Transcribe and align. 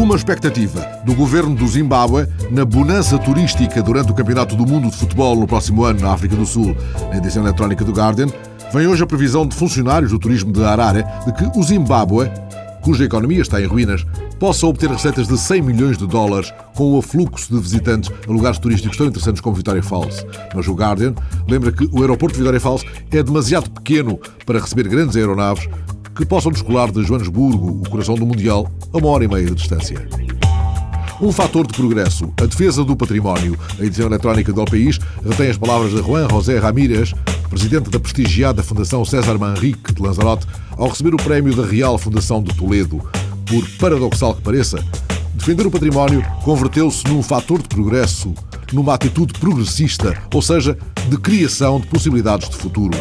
Uma 0.00 0.16
expectativa 0.16 0.80
do 1.04 1.14
governo 1.14 1.54
do 1.54 1.68
Zimbábue 1.68 2.26
na 2.50 2.64
bonança 2.64 3.18
turística 3.18 3.82
durante 3.82 4.10
o 4.10 4.14
Campeonato 4.14 4.56
do 4.56 4.66
Mundo 4.66 4.88
de 4.88 4.96
Futebol 4.96 5.36
no 5.36 5.46
próximo 5.46 5.84
ano 5.84 6.00
na 6.00 6.14
África 6.14 6.34
do 6.34 6.46
Sul. 6.46 6.74
Na 7.10 7.18
edição 7.18 7.42
eletrónica 7.42 7.84
do 7.84 7.92
Guardian, 7.92 8.28
vem 8.72 8.86
hoje 8.86 9.02
a 9.02 9.06
previsão 9.06 9.46
de 9.46 9.54
funcionários 9.54 10.10
do 10.10 10.18
turismo 10.18 10.54
de 10.54 10.64
Harare 10.64 11.04
de 11.26 11.32
que 11.34 11.46
o 11.54 11.62
Zimbábue, 11.62 12.30
cuja 12.80 13.04
economia 13.04 13.42
está 13.42 13.60
em 13.60 13.66
ruínas, 13.66 14.06
possa 14.38 14.66
obter 14.66 14.88
receitas 14.88 15.28
de 15.28 15.36
100 15.36 15.60
milhões 15.60 15.98
de 15.98 16.06
dólares 16.06 16.50
com 16.74 16.94
o 16.94 16.98
afluxo 16.98 17.54
de 17.54 17.60
visitantes 17.60 18.10
a 18.26 18.32
lugares 18.32 18.58
turísticos 18.58 18.96
tão 18.96 19.06
interessantes 19.06 19.42
como 19.42 19.54
Vitória 19.54 19.82
Falls. 19.82 20.24
Mas 20.54 20.66
o 20.66 20.72
Guardian 20.72 21.14
lembra 21.46 21.70
que 21.70 21.86
o 21.92 22.00
aeroporto 22.00 22.36
de 22.36 22.40
Vitória 22.40 22.58
Falls 22.58 22.86
é 23.10 23.22
demasiado 23.22 23.70
pequeno 23.70 24.18
para 24.46 24.60
receber 24.60 24.88
grandes 24.88 25.14
aeronaves 25.14 25.68
que 26.14 26.26
possam 26.26 26.52
descolar 26.52 26.90
de 26.90 27.02
Joanesburgo, 27.02 27.80
o 27.84 27.88
coração 27.88 28.14
do 28.14 28.26
Mundial, 28.26 28.70
a 28.92 28.98
uma 28.98 29.08
hora 29.08 29.24
e 29.24 29.28
meia 29.28 29.46
de 29.46 29.54
distância. 29.54 30.06
Um 31.20 31.30
fator 31.30 31.66
de 31.66 31.74
progresso, 31.74 32.32
a 32.40 32.46
defesa 32.46 32.82
do 32.82 32.96
património. 32.96 33.58
A 33.78 33.84
edição 33.84 34.06
eletrónica 34.06 34.54
do 34.54 34.64
País 34.64 34.98
retém 35.22 35.50
as 35.50 35.58
palavras 35.58 35.92
de 35.92 35.98
Juan 35.98 36.26
José 36.30 36.58
Ramírez, 36.58 37.12
presidente 37.50 37.90
da 37.90 38.00
prestigiada 38.00 38.62
Fundação 38.62 39.04
César 39.04 39.36
Manrique 39.38 39.92
de 39.92 40.00
Lanzarote, 40.00 40.46
ao 40.78 40.88
receber 40.88 41.12
o 41.12 41.18
prémio 41.18 41.54
da 41.54 41.66
Real 41.66 41.98
Fundação 41.98 42.42
de 42.42 42.54
Toledo. 42.54 43.02
Por 43.44 43.68
paradoxal 43.78 44.34
que 44.34 44.40
pareça, 44.40 44.82
defender 45.34 45.66
o 45.66 45.70
património 45.70 46.24
converteu-se 46.42 47.06
num 47.06 47.22
fator 47.22 47.60
de 47.60 47.68
progresso, 47.68 48.32
numa 48.72 48.94
atitude 48.94 49.34
progressista, 49.34 50.16
ou 50.32 50.40
seja, 50.40 50.78
de 51.06 51.18
criação 51.18 51.80
de 51.80 51.86
possibilidades 51.86 52.48
de 52.48 52.56
futuro. 52.56 52.96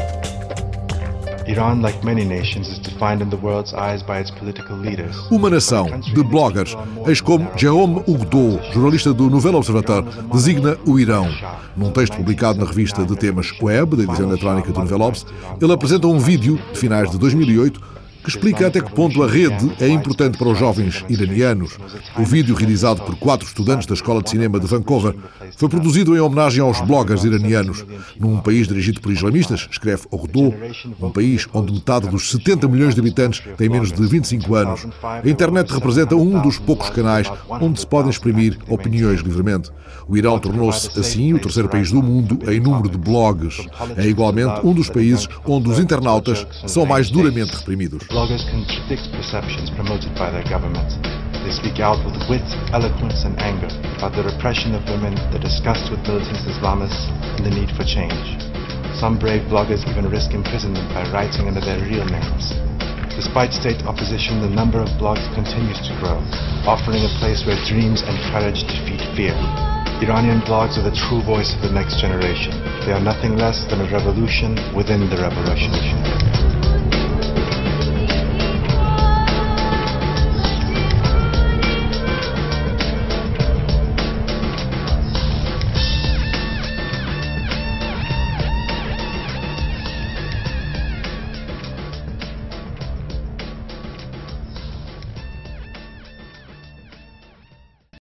Uma 5.29 5.49
nação 5.49 5.87
de 5.99 6.23
bloggers, 6.23 6.77
eis 7.05 7.19
como 7.19 7.51
Jérôme 7.57 8.01
Hugdo, 8.07 8.61
jornalista 8.71 9.13
do 9.13 9.29
Nouvel 9.29 9.55
Observateur, 9.55 10.05
designa 10.31 10.77
o 10.85 10.97
Irão. 10.97 11.27
Num 11.75 11.91
texto 11.91 12.15
publicado 12.15 12.59
na 12.59 12.65
revista 12.65 13.05
de 13.05 13.13
temas 13.17 13.51
Web, 13.61 13.97
da 13.97 14.03
edição 14.03 14.29
eletrónica 14.29 14.71
do 14.71 14.79
Nouvel 14.79 15.01
Obs, 15.01 15.25
ele 15.61 15.73
apresenta 15.73 16.07
um 16.07 16.17
vídeo 16.17 16.57
de 16.71 16.79
finais 16.79 17.11
de 17.11 17.17
2008 17.17 17.88
que 18.23 18.29
explica 18.29 18.67
até 18.67 18.81
que 18.81 18.91
ponto 18.91 19.23
a 19.23 19.27
rede 19.27 19.71
é 19.79 19.87
importante 19.87 20.37
para 20.37 20.49
os 20.49 20.57
jovens 20.57 21.03
iranianos. 21.09 21.77
O 22.17 22.23
vídeo, 22.23 22.55
realizado 22.55 23.01
por 23.01 23.15
quatro 23.15 23.47
estudantes 23.47 23.85
da 23.87 23.93
Escola 23.93 24.21
de 24.21 24.29
Cinema 24.29 24.59
de 24.59 24.67
Vancouver, 24.67 25.15
foi 25.55 25.69
produzido 25.69 26.15
em 26.15 26.19
homenagem 26.19 26.61
aos 26.61 26.81
bloggers 26.81 27.23
iranianos. 27.23 27.85
Num 28.19 28.37
país 28.37 28.67
dirigido 28.67 29.01
por 29.01 29.11
islamistas, 29.11 29.67
escreve 29.71 30.03
Ordo, 30.11 30.53
um 31.01 31.09
país 31.09 31.47
onde 31.53 31.73
metade 31.73 32.07
dos 32.07 32.31
70 32.31 32.67
milhões 32.67 32.95
de 32.95 33.01
habitantes 33.01 33.41
tem 33.57 33.69
menos 33.69 33.91
de 33.91 34.05
25 34.05 34.55
anos. 34.55 34.87
A 35.01 35.27
internet 35.27 35.71
representa 35.71 36.15
um 36.15 36.41
dos 36.41 36.57
poucos 36.57 36.89
canais 36.89 37.31
onde 37.49 37.79
se 37.79 37.87
podem 37.87 38.09
exprimir 38.09 38.57
opiniões 38.67 39.21
livremente. 39.21 39.71
O 40.07 40.17
Irão 40.17 40.39
tornou-se, 40.39 40.99
assim, 40.99 41.33
o 41.33 41.39
terceiro 41.39 41.69
país 41.69 41.91
do 41.91 42.01
mundo 42.01 42.39
em 42.51 42.59
número 42.59 42.89
de 42.89 42.97
blogs. 42.97 43.67
É 43.95 44.07
igualmente 44.07 44.65
um 44.65 44.73
dos 44.73 44.89
países 44.89 45.27
onde 45.45 45.69
os 45.69 45.79
internautas 45.79 46.45
são 46.67 46.85
mais 46.85 47.09
duramente 47.09 47.55
reprimidos. 47.55 48.08
Bloggers 48.09 48.41
contradict 48.49 49.05
perceptions 49.13 49.69
promoted 49.69 50.09
by 50.17 50.33
their 50.33 50.41
government. 50.49 50.97
They 51.45 51.53
speak 51.53 51.77
out 51.77 52.01
with 52.01 52.17
wit, 52.25 52.41
eloquence, 52.73 53.21
and 53.21 53.37
anger 53.37 53.69
about 54.01 54.17
the 54.17 54.25
repression 54.25 54.73
of 54.73 54.81
women, 54.89 55.13
the 55.29 55.37
disgust 55.37 55.93
with 55.93 56.01
militant 56.09 56.41
Islamists, 56.49 57.05
and 57.37 57.45
the 57.45 57.53
need 57.53 57.69
for 57.77 57.85
change. 57.85 58.41
Some 58.97 59.21
brave 59.21 59.45
bloggers 59.45 59.85
even 59.85 60.09
risk 60.09 60.33
imprisonment 60.33 60.89
by 60.89 61.05
writing 61.13 61.45
under 61.45 61.61
their 61.61 61.85
real 61.85 62.01
names. 62.09 62.57
Despite 63.13 63.53
state 63.53 63.85
opposition, 63.85 64.41
the 64.41 64.49
number 64.49 64.81
of 64.81 64.89
blogs 64.97 65.29
continues 65.37 65.77
to 65.85 65.93
grow, 66.01 66.17
offering 66.65 67.05
a 67.05 67.13
place 67.21 67.45
where 67.45 67.61
dreams 67.69 68.01
and 68.01 68.17
courage 68.33 68.65
defeat 68.65 69.05
fear. 69.13 69.37
Iranian 70.01 70.41
blogs 70.49 70.81
are 70.81 70.87
the 70.89 70.97
true 70.97 71.21
voice 71.21 71.53
of 71.53 71.61
the 71.61 71.69
next 71.77 72.01
generation. 72.01 72.57
They 72.89 72.91
are 72.91 73.05
nothing 73.05 73.37
less 73.37 73.69
than 73.69 73.85
a 73.85 73.91
revolution 73.93 74.57
within 74.73 75.05
the 75.13 75.21
revolution. 75.21 76.28